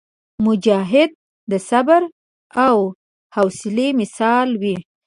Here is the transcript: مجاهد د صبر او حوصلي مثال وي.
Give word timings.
مجاهد 0.45 1.11
د 1.51 1.53
صبر 1.69 2.01
او 2.65 2.77
حوصلي 3.35 3.89
مثال 3.99 4.47
وي. 4.61 4.77